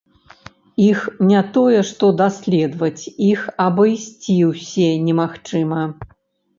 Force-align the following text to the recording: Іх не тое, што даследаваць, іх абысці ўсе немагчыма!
Іх 0.91 1.03
не 1.31 1.41
тое, 1.57 1.79
што 1.91 2.09
даследаваць, 2.23 3.01
іх 3.31 3.47
абысці 3.69 4.43
ўсе 4.53 4.93
немагчыма! 5.09 5.83